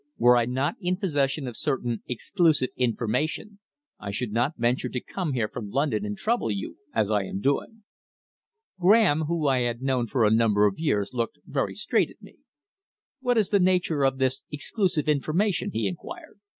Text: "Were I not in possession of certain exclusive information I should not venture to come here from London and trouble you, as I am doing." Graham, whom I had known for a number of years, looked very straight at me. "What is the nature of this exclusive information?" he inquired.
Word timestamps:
"Were 0.17 0.35
I 0.35 0.45
not 0.47 0.77
in 0.81 0.97
possession 0.97 1.47
of 1.47 1.55
certain 1.55 2.01
exclusive 2.07 2.69
information 2.75 3.59
I 3.99 4.09
should 4.09 4.31
not 4.31 4.57
venture 4.57 4.89
to 4.89 4.99
come 4.99 5.33
here 5.33 5.47
from 5.47 5.69
London 5.69 6.03
and 6.05 6.17
trouble 6.17 6.49
you, 6.49 6.79
as 6.91 7.11
I 7.11 7.25
am 7.25 7.39
doing." 7.39 7.83
Graham, 8.79 9.25
whom 9.27 9.45
I 9.47 9.59
had 9.59 9.83
known 9.83 10.07
for 10.07 10.25
a 10.25 10.31
number 10.31 10.65
of 10.65 10.79
years, 10.79 11.13
looked 11.13 11.37
very 11.45 11.75
straight 11.75 12.09
at 12.09 12.19
me. 12.19 12.37
"What 13.19 13.37
is 13.37 13.49
the 13.49 13.59
nature 13.59 14.03
of 14.03 14.17
this 14.17 14.43
exclusive 14.49 15.07
information?" 15.07 15.69
he 15.69 15.87
inquired. 15.87 16.39